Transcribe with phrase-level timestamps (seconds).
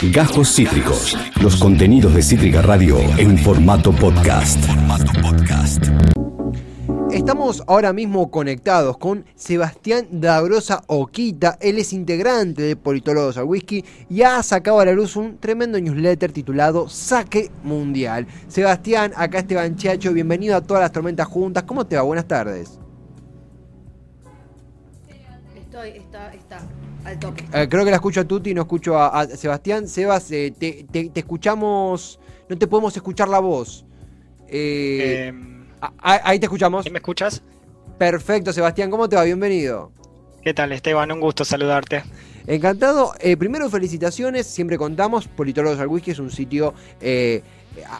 [0.00, 1.18] Gajos Cítricos.
[1.42, 4.64] Los contenidos de Cítrica Radio en formato podcast.
[7.10, 11.58] Estamos ahora mismo conectados con Sebastián Dagrosa Oquita.
[11.60, 15.80] Él es integrante de Politólogos al Whisky y ha sacado a la luz un tremendo
[15.80, 18.28] newsletter titulado Saque Mundial.
[18.46, 21.64] Sebastián, acá Esteban Chacho, bienvenido a todas las tormentas juntas.
[21.64, 22.02] ¿Cómo te va?
[22.02, 22.78] Buenas tardes.
[25.56, 26.60] Estoy, está, está,
[27.04, 27.44] al toque.
[27.52, 29.88] Eh, creo que la escucho a Tuti y no escucho a, a Sebastián.
[29.88, 32.18] Sebas, eh, te, te- te escuchamos,
[32.48, 33.84] no te podemos escuchar la voz.
[34.48, 36.84] Eh, Eh, a- a- ahí te escuchamos.
[36.84, 37.42] ¿sí ¿Me escuchas?
[37.98, 39.24] Perfecto, Sebastián, ¿cómo te va?
[39.24, 39.92] Bienvenido.
[40.42, 41.10] ¿Qué tal, Esteban?
[41.12, 42.04] Un gusto saludarte.
[42.46, 43.12] Encantado.
[43.20, 44.46] Eh, primero, felicitaciones.
[44.46, 45.28] Siempre contamos.
[45.28, 47.42] Politólogos al Whisky es un sitio eh,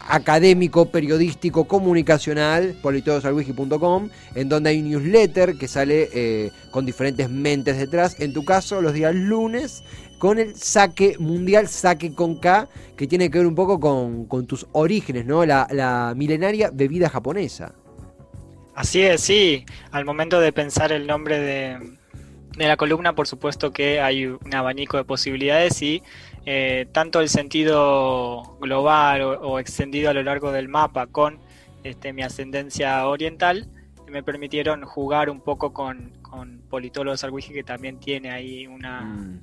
[0.09, 7.79] académico, periodístico, comunicacional, politologosalwhisky.com, en donde hay un newsletter que sale eh, con diferentes mentes
[7.79, 8.21] detrás.
[8.21, 9.83] En tu caso, los días lunes,
[10.19, 14.47] con el saque mundial, saque con K, que tiene que ver un poco con, con
[14.47, 15.45] tus orígenes, ¿no?
[15.47, 17.75] La, la milenaria bebida japonesa.
[18.75, 19.65] Así es, sí.
[19.91, 21.79] Al momento de pensar el nombre de,
[22.57, 26.03] de la columna, por supuesto que hay un abanico de posibilidades y
[26.51, 31.39] eh, tanto el sentido global o, o extendido a lo largo del mapa con
[31.85, 33.69] este, mi ascendencia oriental
[34.11, 39.41] me permitieron jugar un poco con, con wiki que también tiene ahí una, Mm.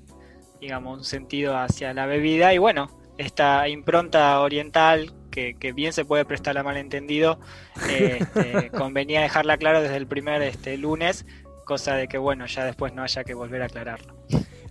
[0.59, 2.53] digamos, un sentido hacia la bebida.
[2.53, 7.39] Y bueno, esta impronta oriental, que, que bien se puede prestar a malentendido,
[7.89, 11.25] eh, este, convenía dejarla claro desde el primer este, lunes,
[11.65, 14.15] cosa de que, bueno, ya después no haya que volver a aclararlo.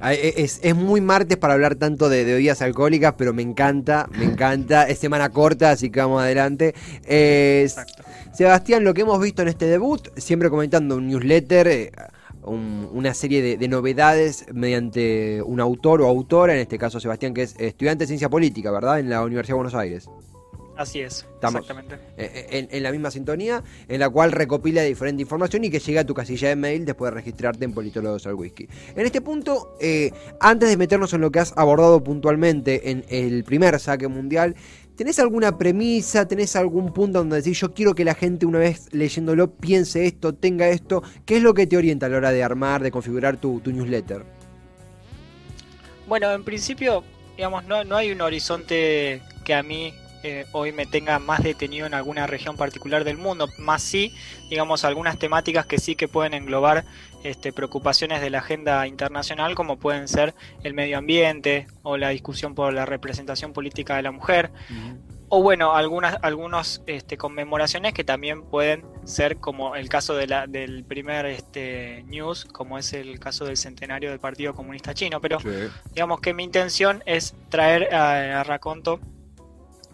[0.00, 3.42] Ah, e- Es, es muy martes para hablar tanto de, de bebidas alcohólicas, pero me
[3.42, 4.88] encanta, me encanta.
[4.88, 6.74] Es semana corta, así que vamos adelante.
[7.06, 7.68] Eh.
[8.32, 11.92] Sebastián, lo que hemos visto en este debut, siempre comentando un newsletter, eh,
[12.42, 17.32] un- una serie de, de novedades mediante un autor o autora, en este caso Sebastián,
[17.32, 18.98] que es estudiante de ciencia política, ¿verdad?
[18.98, 20.08] En la Universidad de Buenos Aires.
[20.76, 21.60] Así es, Estamos.
[21.60, 21.98] exactamente.
[22.16, 26.00] Eh, En, en la misma sintonía, en la cual recopila diferente información y que llega
[26.00, 28.66] a tu casilla de mail después de registrarte en Politólogos al Whisky.
[28.96, 33.44] En este punto, eh, antes de meternos en lo que has abordado puntualmente en el
[33.44, 34.56] primer saque mundial,
[34.96, 38.88] ¿tenés alguna premisa, tenés algún punto donde decís yo quiero que la gente una vez
[38.92, 41.04] leyéndolo piense esto, tenga esto?
[41.24, 43.70] ¿Qué es lo que te orienta a la hora de armar, de configurar tu, tu
[43.70, 44.24] newsletter?
[46.08, 47.04] Bueno, en principio,
[47.36, 51.86] digamos, no, no hay un horizonte que a mí eh, hoy me tenga más detenido
[51.86, 54.14] en alguna región particular del mundo, más sí,
[54.48, 56.86] digamos, algunas temáticas que sí que pueden englobar
[57.24, 62.54] este, preocupaciones de la agenda internacional, como pueden ser el medio ambiente o la discusión
[62.54, 64.50] por la representación política de la mujer,
[65.28, 70.46] o bueno, algunas algunos este, conmemoraciones que también pueden ser como el caso de la,
[70.46, 75.36] del primer este, news, como es el caso del centenario del Partido Comunista Chino, pero
[75.92, 79.00] digamos que mi intención es traer a, a Raconto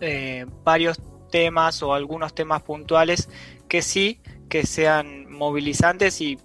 [0.00, 1.00] eh, varios
[1.30, 3.28] temas o algunos temas puntuales
[3.68, 6.38] que sí que sean movilizantes y,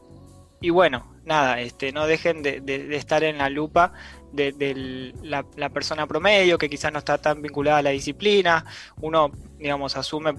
[0.62, 3.94] y bueno, nada, este, no dejen de, de- de estar en la lupa
[4.32, 8.64] de, de la, la persona promedio que quizás no está tan vinculada a la disciplina.
[9.02, 10.36] Uno, digamos, asume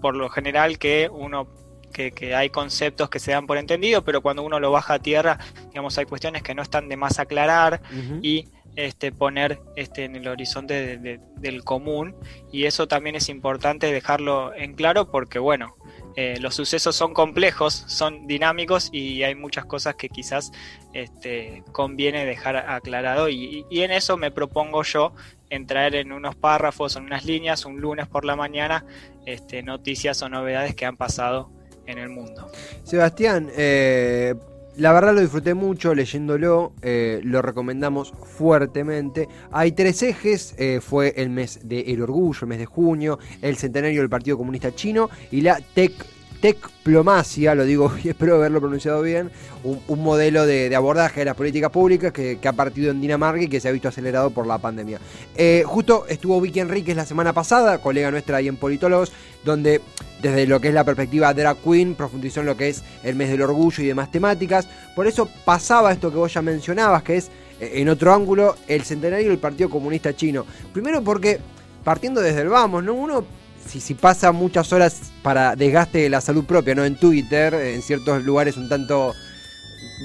[0.00, 1.46] por lo general que uno
[1.92, 4.98] que, que hay conceptos que se dan por entendido, pero cuando uno lo baja a
[5.00, 5.38] tierra,
[5.70, 7.82] digamos, hay cuestiones que no están de más aclarar
[8.22, 12.14] y este, poner este, en el horizonte de- de- del común.
[12.52, 15.76] Y eso también es importante dejarlo en claro porque, bueno,
[16.16, 20.50] eh, los sucesos son complejos, son dinámicos y hay muchas cosas que quizás
[20.92, 23.28] este, conviene dejar aclarado.
[23.28, 25.14] Y, y en eso me propongo yo
[25.50, 28.84] en traer en unos párrafos, en unas líneas, un lunes por la mañana,
[29.26, 31.50] este, noticias o novedades que han pasado
[31.86, 32.50] en el mundo.
[32.84, 34.34] Sebastián, eh,
[34.76, 39.28] la verdad lo disfruté mucho leyéndolo, eh, lo recomendamos fuertemente.
[39.52, 44.00] Hay tres ejes, eh, fue el mes del orgullo, el mes de junio, el centenario
[44.00, 45.92] del Partido Comunista Chino y la tec
[46.40, 49.30] tecplomacia, lo digo y espero haberlo pronunciado bien,
[49.62, 53.48] un, modelo de, de abordaje de las políticas públicas que, ha partido en Dinamarca y
[53.48, 54.98] que se ha visto acelerado por la pandemia.
[55.36, 59.12] Eh, justo estuvo Vicky Enríquez la semana pasada, colega nuestra ahí en Politólogos,
[59.44, 59.80] donde
[60.22, 63.30] desde lo que es la perspectiva drag queen profundizó en lo que es el mes
[63.30, 64.66] del orgullo y demás temáticas.
[64.96, 68.82] Por eso pasaba esto que vos ya mencionabas, que es eh, en otro ángulo el
[68.82, 70.46] centenario del Partido Comunista Chino.
[70.72, 71.38] Primero porque
[71.84, 72.94] partiendo desde el vamos, ¿no?
[72.94, 73.24] Uno
[73.70, 76.84] si, si pasa muchas horas para desgaste de la salud propia, ¿no?
[76.84, 79.14] En Twitter, en ciertos lugares un tanto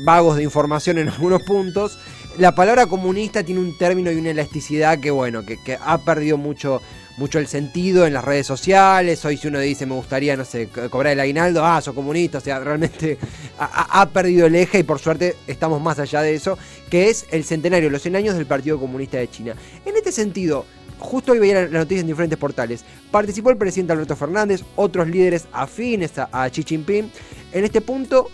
[0.06, 1.98] vagos de información en algunos puntos.
[2.38, 6.82] La palabra comunista tiene un término y una elasticidad que, bueno, que, ha perdido mucho,
[7.18, 9.24] mucho el sentido en las redes sociales.
[9.24, 12.42] Hoy si uno dice me gustaría, no sé, cobrar el aguinaldo, ah, sos comunista, o
[12.42, 13.18] sea, realmente
[13.60, 16.58] ha, ha perdido el eje y por suerte estamos más allá de eso,
[16.90, 19.56] que es el centenario, los 100 años del Partido Comunista de China.
[19.86, 20.66] En este sentido,
[21.00, 22.84] justo hoy veía la noticia en diferentes portales.
[23.12, 27.12] Participó el presidente Alberto Fernández, otros líderes afines a, Xi Jinping.
[27.52, 28.30] En este punto,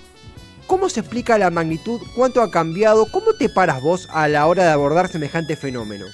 [0.67, 2.01] ¿cómo se explica la magnitud?
[2.15, 3.05] ¿Cuánto ha cambiado?
[3.11, 6.05] ¿Cómo te paras vos a la hora de abordar semejante fenómeno?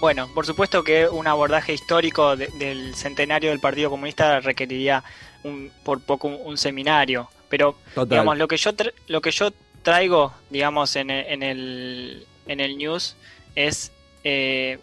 [0.00, 5.02] Bueno, por supuesto que un abordaje histórico de- del centenario del Partido Comunista requeriría
[5.42, 8.08] un, por poco un, un seminario, pero Total.
[8.10, 9.50] digamos lo que yo tra- lo que yo
[9.82, 13.16] traigo, digamos en el, en el, en el news
[13.56, 13.90] es
[14.22, 14.78] eh,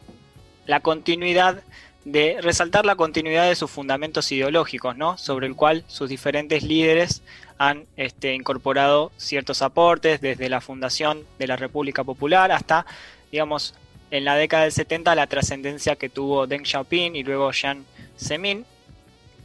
[0.66, 1.62] la continuidad
[2.06, 5.18] de resaltar la continuidad de sus fundamentos ideológicos, ¿no?
[5.18, 7.24] Sobre el cual sus diferentes líderes
[7.58, 12.86] han este, incorporado ciertos aportes desde la fundación de la República Popular hasta,
[13.32, 13.74] digamos,
[14.12, 17.86] en la década del 70 la trascendencia que tuvo Deng Xiaoping y luego Jiang
[18.18, 18.66] Zemin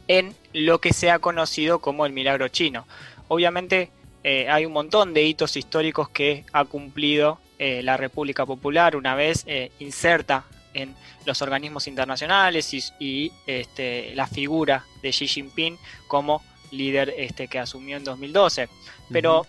[0.07, 2.85] en lo que se ha conocido como el milagro chino.
[3.27, 3.89] Obviamente
[4.23, 9.15] eh, hay un montón de hitos históricos que ha cumplido eh, la República Popular una
[9.15, 10.95] vez eh, inserta en
[11.25, 15.77] los organismos internacionales y, y, este, la figura de Xi Jinping
[16.07, 16.41] como
[16.71, 18.69] líder este, que asumió en 2012.
[19.11, 19.45] Pero,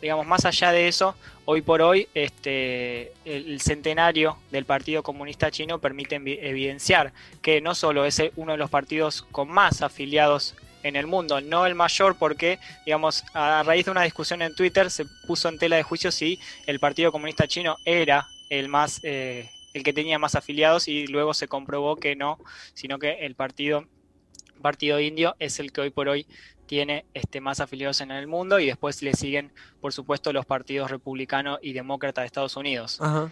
[0.00, 1.14] digamos, más allá de eso,
[1.44, 7.12] hoy por hoy este, el, centenario del Partido Comunista Chino permite evidenciar
[7.42, 11.64] que no solo es uno de los partidos con más afiliados en el mundo, no
[11.64, 15.76] el mayor porque, digamos, a raíz de una discusión en Twitter se puso en tela
[15.76, 20.34] de juicio si el Partido Comunista Chino era el más eh, el que tenía más
[20.34, 22.38] afiliados y luego se comprobó que no,
[22.72, 23.84] sino que el partido
[24.62, 26.26] partido indio es el que hoy por hoy
[26.64, 30.90] tiene este, más afiliados en el mundo y después le siguen, por supuesto, los partidos
[30.90, 32.98] republicano y demócrata de Estados Unidos.
[33.02, 33.30] Ajá.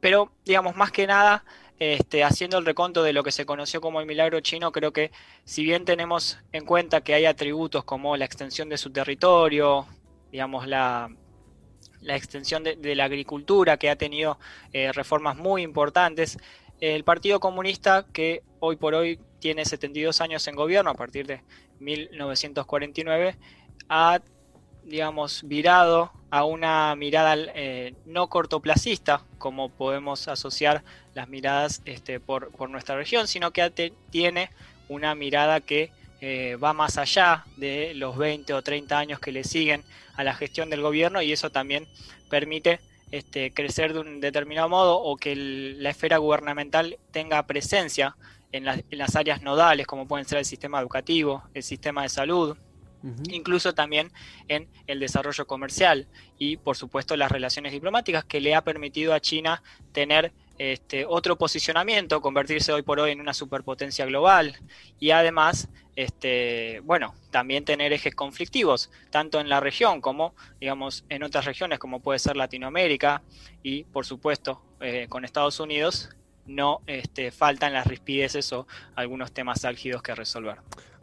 [0.00, 1.44] Pero, digamos, más que nada,
[1.78, 5.10] este, haciendo el reconto de lo que se conoció como el milagro chino, creo que
[5.44, 9.86] si bien tenemos en cuenta que hay atributos como la extensión de su territorio,
[10.30, 11.10] digamos, la,
[12.00, 14.38] la extensión de, la agricultura, que ha tenido
[14.72, 16.38] eh, reformas muy importantes,
[16.80, 21.42] el Partido Comunista, que hoy por hoy tiene 72 años en gobierno, a partir de
[21.80, 23.36] 1949,
[23.88, 24.20] ha,
[24.84, 30.84] digamos, virado a una mirada eh, no cortoplacista, como podemos asociar
[31.14, 34.50] las miradas este, por, por nuestra región, sino que tiene
[34.88, 39.44] una mirada que eh, va más allá de los 20 o 30 años que le
[39.44, 39.84] siguen
[40.16, 41.86] a la gestión del gobierno y eso también
[42.28, 42.80] permite
[43.10, 48.16] este, crecer de un determinado modo o que el- la esfera gubernamental tenga presencia
[48.52, 52.08] en las, en las áreas nodales, como pueden ser el sistema educativo, el sistema de
[52.10, 52.56] salud,
[53.30, 54.10] incluso también
[54.48, 59.20] en el desarrollo comercial y por supuesto las relaciones diplomáticas que le ha permitido a
[59.20, 59.62] China
[59.92, 64.56] tener este, otro posicionamiento, convertirse hoy por hoy en una superpotencia global
[64.98, 71.22] y además, este, bueno, también tener ejes conflictivos, tanto en la región como, digamos, en
[71.22, 73.22] otras regiones como puede ser Latinoamérica
[73.62, 76.10] y por supuesto eh, con Estados Unidos,
[76.46, 78.66] no este, faltan las rispideces o
[78.96, 80.58] algunos temas álgidos que resolver.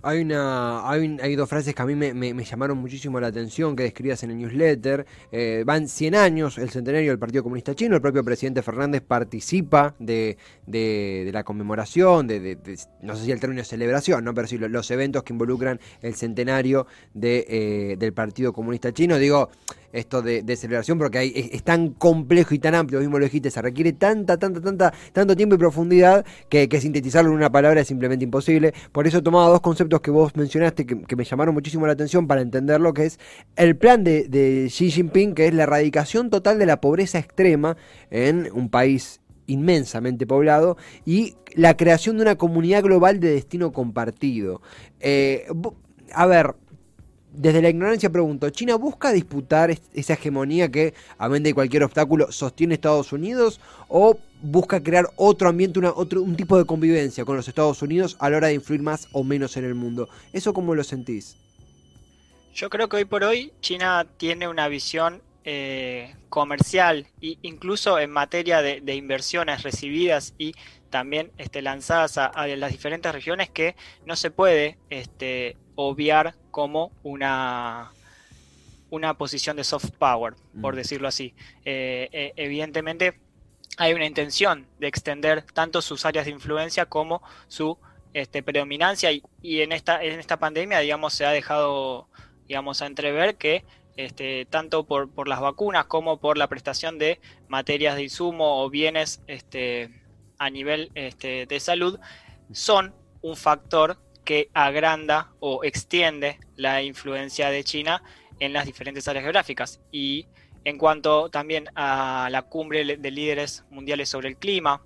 [0.07, 3.81] Hay, una, hay, hay dos frases que a mí me, llamaron muchísimo la atención, que
[3.81, 5.04] describías en el newsletter.
[5.31, 9.96] Eh, van 100 años el centenario del Partido Comunista Chino, el propio presidente Fernández participa
[9.98, 10.38] de,
[10.68, 14.36] de- de la conmemoración, de, de- no sé si el término es celebración, ¿no?
[14.36, 16.86] pero sí lo- los eventos que involucran el centenario
[17.19, 19.18] eh, del Partido Comunista Chino.
[19.18, 19.50] Digo,
[19.95, 23.62] esto de, de celebración porque es, tan complejo y tan amplio, mismo lo dijiste, se
[23.62, 28.25] requiere tanta, tanta, tanta, tanto tiempo y profundidad que, sintetizarlo en una palabra es simplemente
[28.25, 28.74] imposible.
[28.91, 32.27] Por eso he tomado dos conceptos que vos mencionaste que, me llamaron muchísimo la atención
[32.27, 33.20] para entender lo que es
[33.55, 37.77] el plan de, Xi Jinping, que es la erradicación total de la pobreza extrema
[38.12, 44.62] en un país inmensamente poblado y la creación de una comunidad global de destino compartido.
[45.00, 45.48] Eh,
[46.13, 46.55] a ver,
[47.38, 51.84] desde la ignorancia pregunto, ¿China busca disputar es- esa hegemonía que, a mente de cualquier
[51.84, 53.60] obstáculo, sostiene Estados Unidos?
[53.88, 58.38] ¿O busca crear otro ambiente, un tipo de convivencia con los Estados Unidos a la
[58.38, 60.10] hora de influir más o menos en el mundo?
[60.34, 61.36] ¿Eso cómo lo sentís?
[62.54, 68.10] Yo creo que hoy por hoy China tiene una visión eh, comercial e incluso en
[68.10, 70.54] materia de inversiones recibidas y
[70.89, 73.75] también este, lanzadas a, a las diferentes regiones que
[74.06, 77.92] no se puede este, obviar como una,
[78.89, 80.77] una posición de soft power, por Mm.
[80.77, 81.34] decirlo así.
[81.65, 83.20] Eh, eh, evidentemente
[83.77, 87.77] hay una intención de extender tanto sus áreas de influencia como su
[88.13, 92.08] este, predominancia y, y en esta en esta pandemia digamos se ha dejado
[92.48, 93.65] digamos a entrever que
[93.98, 98.70] este, tanto por, por las vacunas como por la prestación de materias de insumo o
[98.70, 99.89] bienes este,
[100.38, 102.00] a nivel este, de salud
[102.51, 108.04] son un factor que agranda o extiende la influencia de China
[108.39, 109.82] en las diferentes áreas geográficas.
[109.92, 110.27] Y
[110.63, 114.82] en cuanto también a la cumbre de líderes mundiales sobre el clima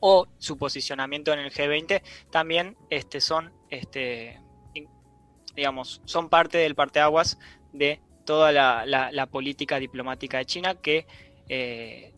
[0.00, 4.40] o su posicionamiento en el G20, también este, son, este,
[5.54, 7.38] digamos, son parte del parteaguas
[7.72, 11.06] de toda la, política diplomática de China que
[11.48, 12.14] eh,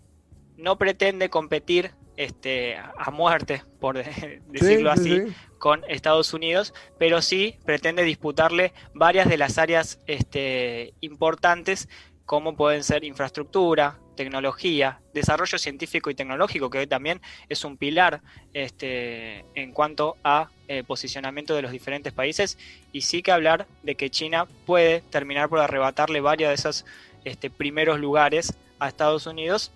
[0.57, 3.97] no pretende competir este, a muerte, por
[4.49, 5.23] decirlo así,
[5.59, 11.89] con Estados Unidos, pero sí pretende disputarle varias de las áreas este, importantes
[12.27, 18.21] como pueden ser infraestructura, tecnología, desarrollo científico y tecnológico, que también es un pilar
[18.53, 22.59] este, en cuanto a eh, posicionamiento de los diferentes países,
[22.93, 26.85] y sí que hablar de que China puede terminar por arrebatarle varios de esos
[27.25, 29.73] este, primeros lugares a Estados Unidos.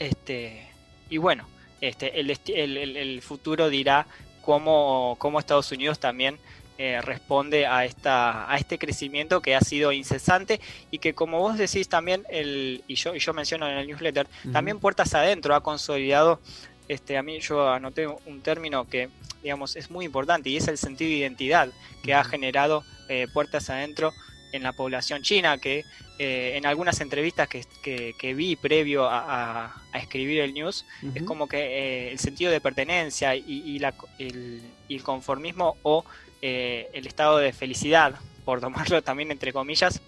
[0.00, 0.71] Este,
[1.12, 1.46] y bueno,
[1.82, 4.06] este, el, futuro dirá
[4.40, 6.38] cómo, cómo Estados Unidos también
[6.78, 10.58] eh, responde a, esta, a este crecimiento que ha sido incesante
[10.90, 14.26] y que como vos decís también, el, y, yo, y yo menciono en el newsletter,
[14.54, 16.40] también Puertas Adentro ha consolidado,
[16.88, 19.10] este, a mí yo anoté un término que
[19.42, 21.68] digamos es muy importante y es el sentido de identidad
[22.02, 24.14] que ha generado eh, Puertas Adentro
[24.52, 25.84] en la población china, que
[26.18, 32.18] eh, en algunas entrevistas que, vi previo a, escribir el news, es como que el
[32.18, 36.04] sentido de pertenencia y, la, el, el, conformismo o
[36.40, 40.00] eh, el estado de felicidad, por tomarlo también entre comillas,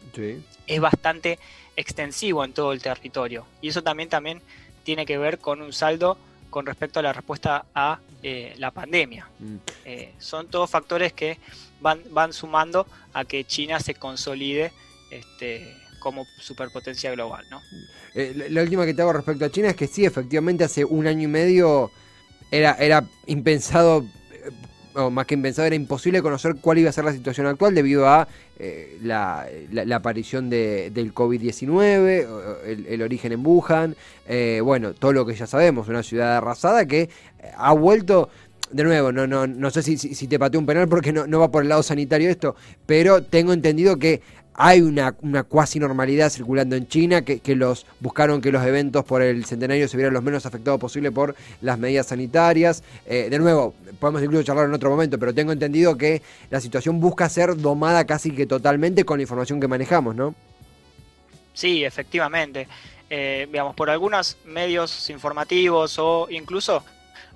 [0.67, 1.39] es bastante
[1.77, 3.47] extensivo en todo el territorio.
[3.61, 4.43] Y eso también, también
[4.83, 6.19] tiene que ver con un saldo
[6.55, 9.27] con respecto a la respuesta a eh, la pandemia.
[9.41, 9.57] Mm.
[9.87, 11.37] Eh, son todos factores que
[11.81, 14.71] van, van sumando a que China se consolide
[15.11, 17.45] este, como superpotencia global.
[17.51, 17.61] ¿no?
[18.15, 21.25] la última que te hago respecto a China es que sí, efectivamente hace un año
[21.25, 21.91] y medio
[22.53, 24.05] era, era impensado
[24.95, 28.09] o más que impensado, era imposible conocer cuál iba a ser la situación actual debido
[28.09, 29.47] a eh, la,
[29.95, 33.97] aparición de, del COVID-19, el, origen en Wuhan,
[34.29, 37.09] eh, bueno, todo lo que ya sabemos, una ciudad arrasada que
[37.57, 38.31] ha vuelto
[38.71, 41.39] de nuevo, no, no, no sé si, si, te pateó un penal porque no, no
[41.39, 44.21] va por el lado sanitario esto, pero tengo entendido que
[44.55, 49.21] hay una, una cuasi normalidad circulando en China, que, los buscaron que los eventos por
[49.21, 52.83] el centenario se vieran los menos afectados posible por las medidas sanitarias.
[53.07, 57.01] Eh, de nuevo, podemos incluso charlar en otro momento, pero tengo entendido que la situación
[57.01, 60.35] busca ser domada casi que totalmente con la información que manejamos, ¿no?
[61.53, 62.69] Sí, efectivamente.
[63.11, 66.85] Eh, por algunos medios informativos o incluso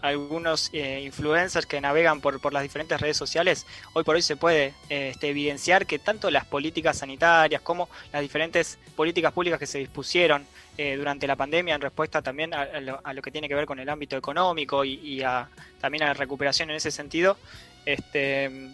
[0.03, 4.37] algunos eh, influencers que navegan por, por, las diferentes redes sociales, hoy por hoy se
[4.37, 9.67] puede eh, este, evidenciar que tanto las políticas sanitarias como las diferentes políticas públicas que
[9.67, 13.67] se dispusieron eh, durante la pandemia en respuesta también a, lo, que tiene que ver
[13.67, 15.49] con el ámbito económico y, a,
[15.81, 17.37] también a la recuperación en ese sentido,
[17.85, 18.71] este,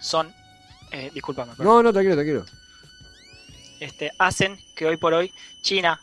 [0.00, 0.32] son...
[1.12, 1.52] discúlpame.
[1.58, 2.44] No, no, tranquilo, tranquilo.
[3.80, 5.32] Este, hacen que hoy por hoy
[5.62, 6.00] China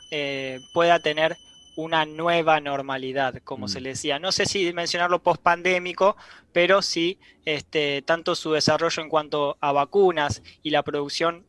[0.73, 1.37] pueda tener
[1.81, 3.83] una nueva normalidad, como se mm.
[3.83, 4.19] le decía.
[4.19, 6.15] No sé si mencionarlo post-pandémico,
[6.51, 11.45] pero sí este, tanto su desarrollo en cuanto a vacunas y la producción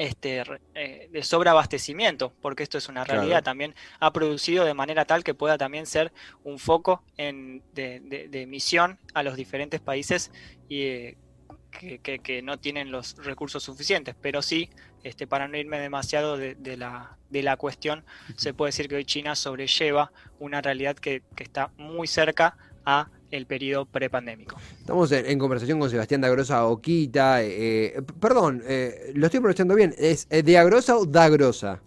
[0.00, 0.42] este,
[0.74, 5.34] eh, de sobreabastecimiento, porque esto es una realidad, también ha producido de manera tal que
[5.34, 6.10] pueda también ser
[6.42, 10.32] un foco en, de, emisión a los diferentes países
[10.70, 11.18] y, eh,
[11.80, 14.70] que, no tienen los recursos suficientes, pero sí,
[15.04, 18.04] este, para no irme demasiado de, la, de la cuestión,
[18.36, 23.46] se puede decir que hoy China sobrelleva una realidad que, está muy cerca a el
[23.46, 24.56] periodo prepandémico.
[24.78, 27.42] Estamos en, conversación con Sebastián Dagrosa Oquita.
[27.42, 29.94] Eh, eh, perdón, eh, lo estoy pronunciando bien.
[29.96, 31.80] ¿Es de Agrosa o Dagrosa?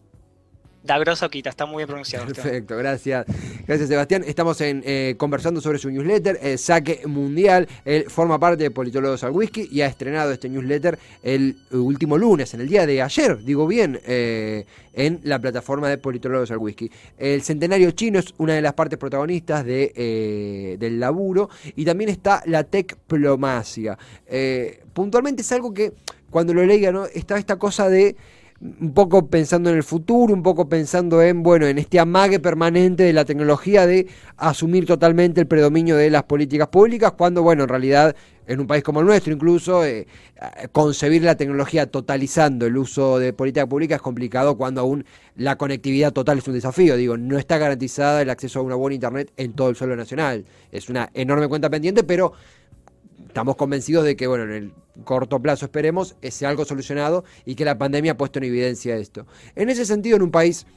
[0.84, 2.26] Dagrosa Oquita, está muy bien pronunciado.
[2.26, 3.26] Perfecto, gracias.
[3.66, 4.24] Gracias, Sebastián.
[4.28, 7.70] Estamos eh, conversando sobre su newsletter, el Saque Mundial.
[7.86, 12.54] Él forma parte de Politólogos al Whisky y ha estrenado este newsletter el último lunes,
[12.54, 16.92] en el día de ayer, digo bien, eh, en la plataforma de Politólogos al Whisky.
[17.18, 22.44] El centenario chino es una de las partes protagonistas eh, del laburo y también está
[22.46, 23.98] la tecplomacia.
[24.94, 25.94] puntualmente es algo que
[26.30, 27.06] cuando lo leía, ¿no?
[27.06, 28.18] Está esta cosa de
[28.64, 33.04] un poco pensando en el futuro, un poco pensando en, bueno, en este amague permanente
[33.04, 37.70] de la tecnología de asumir totalmente el predominio de las políticas públicas, cuando, bueno, en
[37.70, 38.16] realidad
[38.48, 40.08] en un país como el nuestro incluso, eh,
[40.72, 45.06] concebir la tecnología totalizando el uso de política pública es complicado cuando aún
[45.36, 46.96] la conectividad total es un desafío.
[46.96, 50.46] Digo, no está garantizada el acceso a una buena Internet en todo el suelo nacional.
[50.72, 52.34] Es una enorme cuenta pendiente, pero
[53.34, 54.74] estamos convencidos de que, bueno, en el
[55.04, 59.26] corto plazo esperemos, sea algo solucionado y que la pandemia ha puesto en evidencia esto.
[59.56, 60.68] En ese sentido, en un país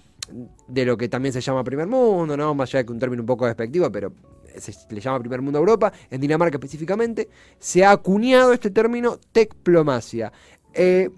[0.67, 2.55] de lo que también se llama primer mundo, ¿no?
[2.55, 4.11] Más allá de que un término un poco despectivo, pero
[4.57, 9.21] se le llama primer mundo a Europa, en Dinamarca específicamente, se ha acuñado este término
[9.33, 10.33] tecplomacia.
[10.73, 11.11] Eh,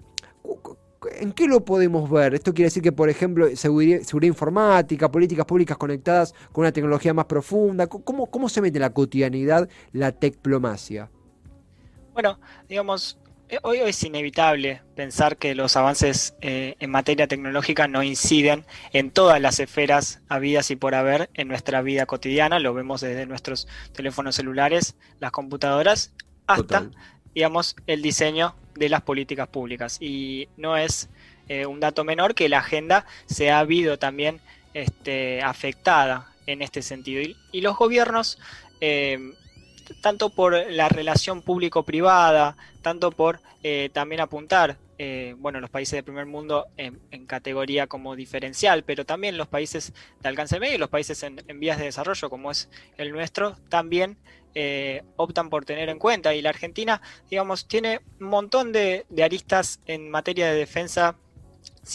[1.21, 2.35] ¿En qué lo podemos ver?
[2.35, 7.25] Esto quiere decir que, por ejemplo, seguridad, informática, políticas públicas conectadas con una tecnología más
[7.25, 7.87] profunda.
[7.87, 11.09] ¿Cómo, cómo se mete en la cotidianidad la tecplomacia?
[12.21, 18.03] Bueno, digamos, eh, hoy, es inevitable pensar que los avances eh, en materia tecnológica no
[18.03, 22.59] inciden en todas las esferas habidas y por haber en nuestra vida cotidiana.
[22.59, 26.11] Lo vemos desde nuestros teléfonos celulares, las computadoras,
[26.45, 26.89] hasta,
[27.33, 29.95] digamos, el diseño de las políticas públicas.
[30.01, 31.09] Y no es
[31.47, 34.41] eh, un dato menor que la agenda se ha habido también
[34.73, 37.21] este, afectada en este sentido.
[37.53, 38.39] Y, los gobiernos,
[38.81, 39.35] eh,
[40.01, 44.77] tanto por la relación público-privada, tanto por eh, también apuntar,
[45.37, 50.27] bueno, los países del primer mundo en, categoría como diferencial, pero también los países de
[50.27, 54.17] alcance medio y los países en, vías de desarrollo, como es el nuestro, también
[54.55, 56.33] eh, optan por tener en cuenta.
[56.33, 61.15] Y la Argentina, digamos, tiene un montón de, aristas en materia de defensa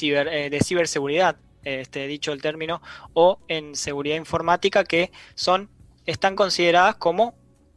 [0.01, 2.81] eh, de ciberseguridad, este, dicho el término,
[3.13, 5.69] o en seguridad informática que son,
[6.07, 7.35] están consideradas como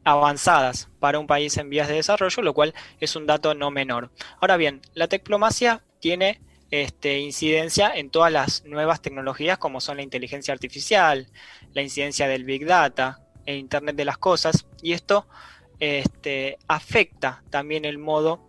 [0.08, 4.10] avanzadas para un país en vías de desarrollo, lo cual es un dato no menor.
[4.40, 6.40] Ahora bien, la tecplomacia tiene
[6.72, 11.28] este, incidencia en todas las nuevas tecnologías como son la inteligencia artificial,
[11.74, 15.28] la incidencia del Big Data, e Internet de las Cosas y esto
[15.80, 18.48] este, afecta también el modo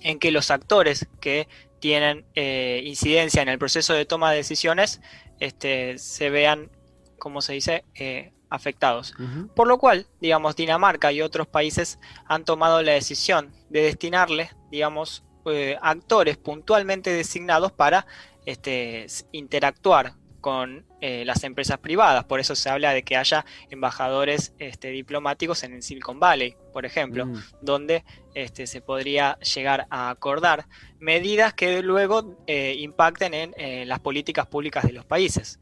[0.00, 5.00] en que los actores que tienen eh, incidencia en el proceso de toma de decisiones
[5.38, 6.70] este, se vean,
[7.18, 9.14] como se dice, eh, afectados.
[9.54, 15.24] Por lo cual, digamos, Dinamarca y otros países han tomado la decisión de destinarle, digamos,
[15.46, 18.06] eh, actores puntualmente designados para
[18.46, 22.24] este, interactuar con eh, las empresas privadas.
[22.24, 26.86] Por eso se habla de que haya embajadores este, diplomáticos en el Silicon Valley, por
[26.86, 27.42] ejemplo, mm.
[27.60, 30.66] donde este, se podría llegar a acordar
[31.00, 35.60] medidas que luego eh, impacten en eh, las políticas públicas de los países.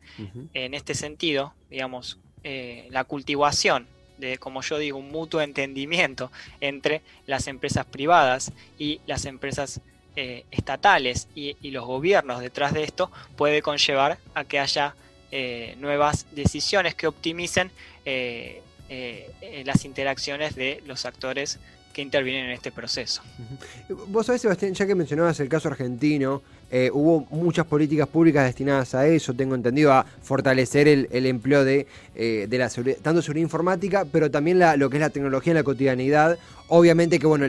[0.54, 2.18] En este sentido, digamos,
[2.90, 3.86] la cultivación
[4.18, 9.80] de, como yo digo, un mutuo entendimiento entre las empresas privadas y las empresas
[10.16, 14.94] eh, estatales y, los gobiernos detrás de esto puede conllevar a que haya
[15.30, 17.70] eh, nuevas decisiones que optimicen
[18.06, 18.62] eh,
[19.64, 21.58] las interacciones de los actores
[21.92, 23.22] que intervienen en este proceso.
[24.08, 28.94] Vos sabés, Sebastián, ya que mencionabas el caso argentino, eh, hubo muchas políticas públicas destinadas
[28.94, 33.44] a eso, tengo entendido, a fortalecer el, empleo de, eh, de la seguridad, tanto seguridad
[33.44, 36.38] informática, pero también lo que es la tecnología en la cotidianidad.
[36.68, 37.46] Obviamente que, bueno,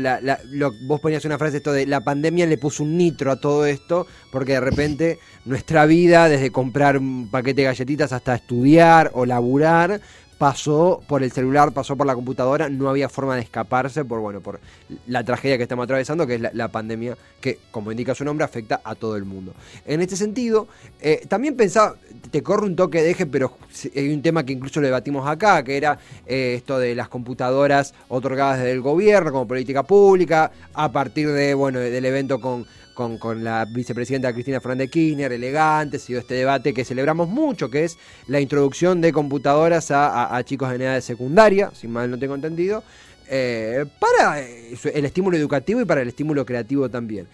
[0.86, 4.06] vos ponías una frase esto de la pandemia le puso un nitro a todo esto,
[4.32, 10.00] porque de repente nuestra vida, desde comprar un paquete de galletitas hasta estudiar o laburar,
[10.38, 14.42] pasó por el celular, pasó por la computadora, no había forma de escaparse por, bueno,
[14.42, 14.60] por
[15.08, 18.82] la tragedia que estamos atravesando, que es la, pandemia que, como indica su nombre, afecta
[18.84, 19.54] a todo el mundo.
[19.86, 20.68] En este sentido,
[21.02, 21.96] eh, también pensaba,
[22.30, 23.58] te corro un toque de eje, pero
[23.96, 27.94] hay un tema que incluso lo debatimos acá, que era eh, esto de las computadoras
[28.10, 32.66] otorgadas desde el gobierno como política pública, a partir de, bueno, del evento con
[32.98, 37.98] con, la vicepresidenta Cristina Fernández Kirchner, elegante, sido este debate que celebramos mucho, que es
[38.28, 42.84] la introducción de computadoras a, chicos de edad de secundaria, si mal no tengo entendido,
[43.30, 47.28] eh, para eh, el estímulo educativo y para el estímulo creativo también.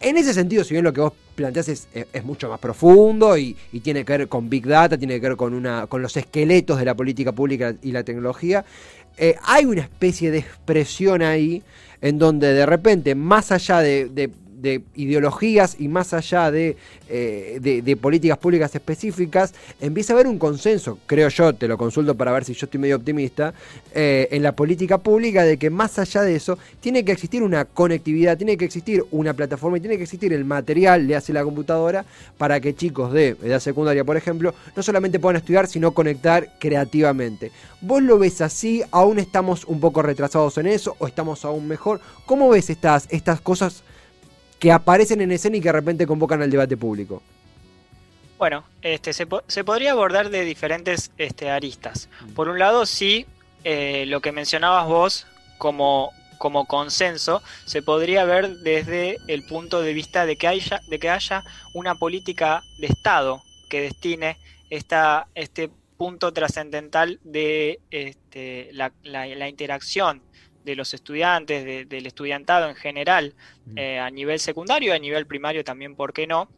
[0.00, 1.86] En ese sentido, si bien lo que vos planteás es,
[2.24, 5.86] mucho más profundo y, tiene que ver con Big Data, tiene que ver con, una,
[5.86, 8.64] con los esqueletos de la política pública y la tecnología,
[9.16, 11.62] eh, hay una especie de expresión ahí
[12.00, 14.30] en donde de repente, más allá de
[14.94, 16.76] ideologías y más allá de,
[17.08, 22.14] eh, de, políticas públicas específicas, empieza a haber un consenso, creo yo, te lo consulto
[22.14, 23.54] para ver si yo estoy medio optimista,
[23.94, 27.64] eh, en la política pública de que más allá de eso tiene que existir una
[27.64, 31.44] conectividad, tiene que existir una plataforma y tiene que existir el material, le hace la
[31.44, 32.04] computadora,
[32.38, 37.52] para que chicos de edad secundaria, por ejemplo, no solamente puedan estudiar, sino conectar creativamente.
[37.80, 38.82] ¿Vos lo ves así?
[38.90, 42.00] ¿Aún estamos un poco retrasados en eso o estamos aún mejor?
[42.26, 43.84] ¿Cómo ves estas, estas cosas?
[44.64, 47.22] Que aparecen en escena y que de repente convocan al debate público?
[48.38, 52.08] Bueno, este, se, podría abordar de diferentes este, aristas.
[52.22, 52.32] Mm.
[52.32, 53.26] Por un lado, sí,
[53.62, 55.26] eh, lo que mencionabas vos
[55.58, 60.98] como, como consenso, se podría ver desde el punto de vista de que haya, de
[60.98, 64.38] que haya una política de Estado que destine
[64.70, 70.22] esta, este punto trascendental de este, la, la interacción
[70.64, 73.34] de los estudiantes, del estudiantado en general,
[73.66, 73.78] mm.
[73.78, 76.48] eh, a nivel secundario y a nivel primario también, ¿por qué no?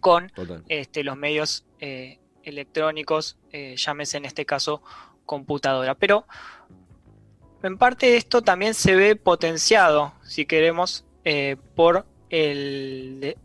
[0.00, 0.30] con
[0.68, 4.82] este, los medios eh, electrónicos, eh, llámese en este caso
[5.24, 5.96] computadora.
[5.96, 6.26] Pero
[7.62, 11.04] en parte esto también se ve potenciado, si queremos,
[11.74, 13.36] por el de-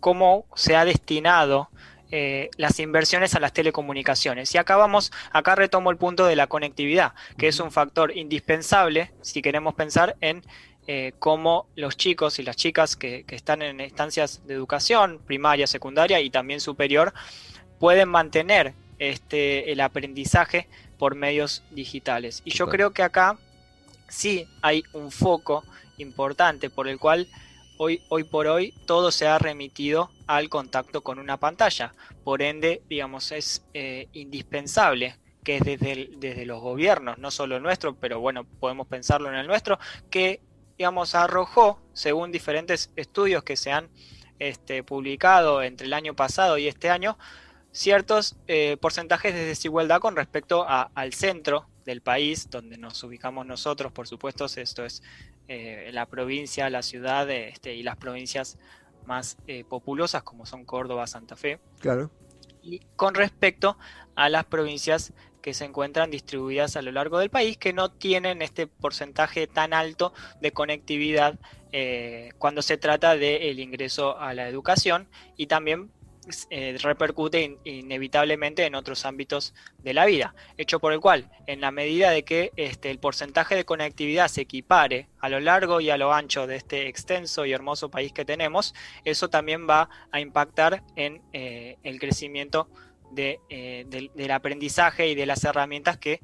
[0.00, 1.70] cómo se ha destinado
[2.16, 4.54] eh, las inversiones a las telecomunicaciones.
[4.54, 9.10] Y acá vamos, acá retomo el punto de la conectividad, que es un factor indispensable
[9.20, 10.44] si queremos pensar en
[10.86, 15.66] eh, cómo los chicos y las chicas que, que están en instancias de educación primaria,
[15.66, 17.12] secundaria y también superior
[17.80, 22.42] pueden mantener este, el aprendizaje por medios digitales.
[22.44, 23.38] Y yo creo que acá
[24.06, 25.64] sí hay un foco
[25.98, 27.26] importante por el cual
[27.76, 31.94] hoy, por hoy todo se ha remitido al contacto con una pantalla.
[32.22, 37.94] Por ende, digamos, es eh, indispensable que desde, desde los gobiernos, no solo el nuestro,
[37.94, 39.78] pero bueno, podemos pensarlo en el nuestro,
[40.10, 40.40] que
[40.78, 43.90] digamos arrojó, según diferentes estudios que se han
[44.38, 47.18] este, publicado entre el año pasado y este año,
[47.72, 53.92] ciertos eh, porcentajes de desigualdad con respecto al centro del país, donde nos ubicamos nosotros,
[53.92, 55.02] por supuesto, esto es
[55.48, 58.58] eh, la provincia, la ciudad este, y las provincias
[59.06, 62.10] más eh, populosas como son Córdoba, Santa Fe, Claro.
[62.62, 63.76] y con respecto
[64.14, 68.40] a las provincias que se encuentran distribuidas a lo largo del país, que no tienen
[68.40, 71.38] este porcentaje tan alto de conectividad
[71.72, 75.90] eh, cuando se trata del ingreso a la educación y también
[76.50, 81.60] eh, repercute in- inevitablemente en otros ámbitos de la vida, hecho por el cual, en
[81.60, 85.90] la medida de que este, el porcentaje de conectividad se equipare a lo largo y
[85.90, 90.20] a lo ancho de este extenso y hermoso país que tenemos, eso también va a
[90.20, 92.68] impactar en eh, el crecimiento
[93.16, 96.20] eh, del, del aprendizaje y de las herramientas que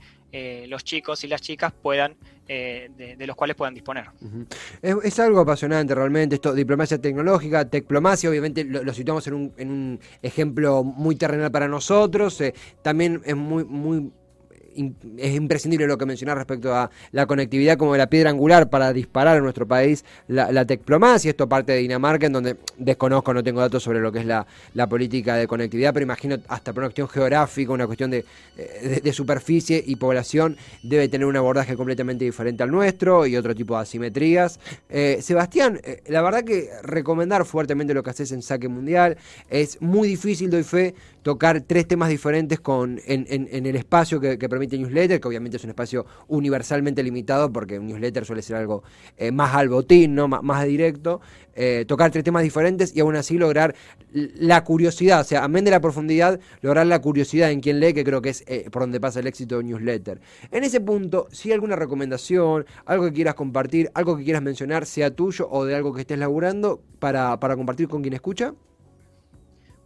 [0.69, 2.17] los chicos y las chicas puedan,
[2.53, 4.07] eh, de, los cuales puedan disponer.
[4.83, 9.71] Es, algo apasionante realmente, esto, diplomacia tecnológica, tecplomacia, obviamente lo, lo situamos en un, en
[9.71, 14.11] un ejemplo muy terrenal para nosotros, eh, también es muy, muy
[15.19, 19.37] es imprescindible lo que mencionás respecto a la conectividad como la piedra angular para disparar
[19.37, 20.67] en nuestro país la, la
[21.25, 24.47] esto parte de Dinamarca, en donde desconozco, no tengo datos sobre lo que es la,
[24.75, 28.25] la política de conectividad, pero imagino hasta por una cuestión geográfica, una cuestión de,
[28.57, 33.55] eh, de, superficie y población, debe tener un abordaje completamente diferente al nuestro y otro
[33.55, 34.61] tipo de asimetrías.
[34.89, 39.17] Eh, Sebastián, eh, la verdad que recomendar fuertemente lo que haces en Saque Mundial,
[39.49, 44.49] es muy difícil, doy fe, tocar tres temas diferentes con, en el espacio que, que
[44.67, 48.83] Newsletter, que obviamente es un espacio universalmente limitado, porque un newsletter suele ser algo
[49.17, 50.29] eh, más al botín, ¿no?
[50.29, 51.21] más, directo.
[51.55, 53.75] eh, tocar tres temas diferentes y aún así lograr
[54.13, 58.05] la curiosidad, o sea, amén de la profundidad, lograr la curiosidad en quien lee, que
[58.05, 60.21] creo que es eh, por donde pasa el éxito de un newsletter.
[60.51, 64.87] En ese punto, si hay alguna recomendación, algo que quieras compartir, algo que quieras mencionar,
[64.87, 68.55] sea tuyo o de algo que estés laburando, para, para compartir con quien escucha.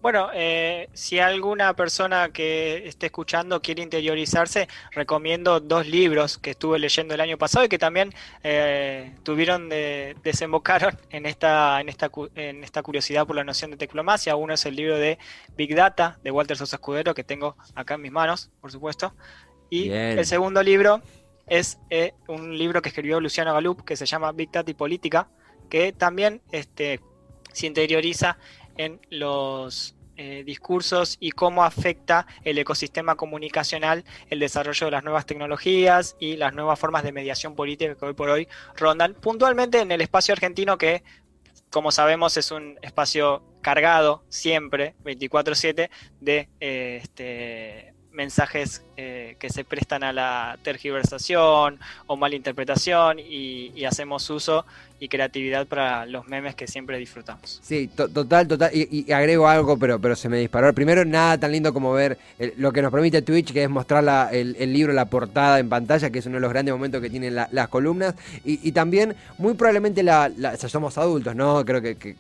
[0.04, 6.78] Bueno, eh, si alguna persona que esté escuchando quiere interiorizarse, recomiendo dos libros que estuve
[6.78, 8.12] leyendo el año pasado y que también
[8.42, 13.70] eh, tuvieron de, desembocaron en esta, en, esta, cu- en esta curiosidad por la noción
[13.70, 14.36] de teclomacia.
[14.36, 15.16] Uno es el libro de
[15.56, 19.14] Big Data de Walter Sosa Escudero, que tengo acá en mis manos, por supuesto.
[19.70, 20.18] Y Bien.
[20.18, 21.00] el segundo libro
[21.46, 25.28] es eh, un libro que escribió Luciano Galup, que se llama Big Data y Política,
[25.70, 27.00] que también este,
[27.54, 28.36] se interioriza
[28.76, 35.26] en los eh, discursos y cómo afecta el ecosistema comunicacional el desarrollo de las nuevas
[35.26, 39.90] tecnologías y las nuevas formas de mediación política que hoy por hoy rondan puntualmente en
[39.90, 41.02] el espacio argentino que
[41.68, 49.64] como sabemos es un espacio cargado siempre 24/7 de eh, este, mensajes eh, que se
[49.64, 54.64] prestan a la tergiversación o malinterpretación y, y hacemos uso
[55.00, 57.60] y creatividad para los memes que siempre disfrutamos.
[57.62, 58.70] Sí, to- total, total.
[58.72, 60.72] Y, y agrego algo, pero, pero se me disparó.
[60.72, 64.02] Primero, nada tan lindo como ver el- lo que nos permite Twitch, que es mostrar
[64.04, 67.02] la- el, el libro, la portada en pantalla, que es uno de los grandes momentos
[67.02, 68.14] que tienen la- las columnas.
[68.44, 71.64] Y, y también, muy probablemente, la, la- somos adultos, ¿no?
[71.64, 72.14] Creo que, que-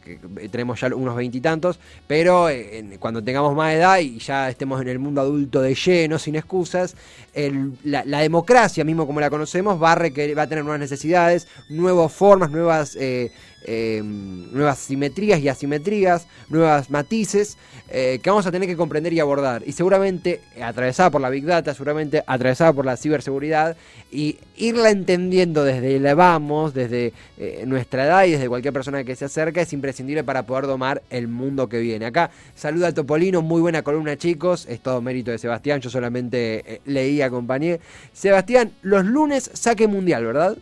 [0.50, 4.88] tenemos ya unos veintitantos, pero eh, en- cuando tengamos más edad y ya estemos en
[4.88, 6.96] el mundo adulto de lleno, sin excusas,
[7.32, 10.80] el- la, la democracia, mismo como la conocemos, va a, requerir- va a tener nuevas
[10.80, 12.63] necesidades, nuevas formas, nuevas,
[12.96, 13.30] eh,
[13.66, 17.56] eh, nuevas simetrías y asimetrías, nuevas matices
[17.88, 19.62] eh, que vamos a tener que comprender y abordar.
[19.64, 23.74] Y seguramente atravesada por la Big Data, seguramente atravesada por la ciberseguridad,
[24.12, 29.16] y irla entendiendo desde el vamos, desde eh, nuestra edad y desde cualquier persona que
[29.16, 32.04] se acerca, es imprescindible para poder domar el mundo que viene.
[32.04, 36.82] Acá saluda a Topolino, muy buena columna chicos, es todo mérito de Sebastián, yo solamente
[36.84, 37.80] leí, acompañé.
[38.12, 40.58] Sebastián, los lunes saque mundial, ¿verdad?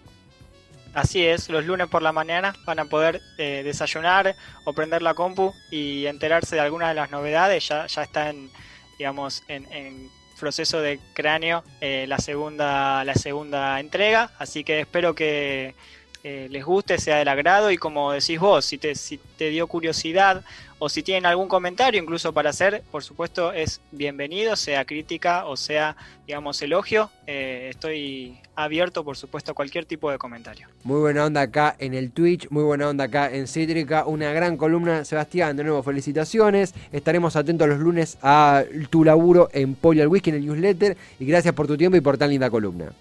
[0.94, 5.14] Así es, los lunes por la mañana van a poder eh, desayunar o prender la
[5.14, 7.66] compu y enterarse de algunas de las novedades.
[7.66, 8.50] Ya, ya está en,
[8.98, 14.32] digamos, en, proceso de cráneo eh, la, segunda, la segunda entrega.
[14.38, 15.76] Así que espero que
[16.24, 19.66] eh, les guste, sea del agrado y como decís vos, si te, si te dio
[19.66, 20.44] curiosidad
[20.78, 25.56] o si tienen algún comentario incluso para hacer, por supuesto es bienvenido, sea crítica o
[25.56, 27.10] sea, digamos, elogio.
[27.26, 30.68] Eh, estoy abierto, por supuesto, a cualquier tipo de comentario.
[30.84, 34.56] Muy buena onda acá en el Twitch, muy buena onda acá en Cítrica, una gran
[34.56, 35.04] columna.
[35.04, 36.74] Sebastián, de nuevo, felicitaciones.
[36.92, 41.24] Estaremos atentos los lunes a tu laburo en Polio al Whisky en el newsletter y
[41.26, 42.92] gracias por tu tiempo y por tan linda columna.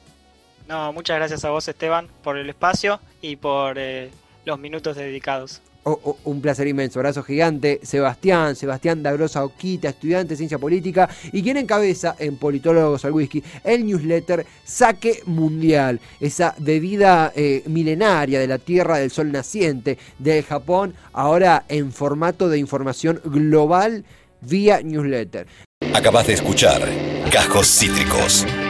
[0.72, 4.10] No, muchas gracias a vos, Esteban, por el espacio y por eh,
[4.46, 5.60] los minutos dedicados.
[5.84, 7.82] Oh, oh, un placer inmenso, abrazo gigante.
[7.84, 13.44] Sebastián, Sebastián Dagrosa Oquita, estudiante de ciencia política y quien encabeza en Politólogos al Whisky
[13.66, 20.46] el newsletter Saque Mundial, esa bebida eh, milenaria de la Tierra del Sol naciente del
[20.46, 24.06] Japón, ahora en formato de información global
[24.40, 25.48] vía newsletter.
[25.94, 26.88] Acabas de escuchar
[27.30, 28.46] Cajos Cítricos.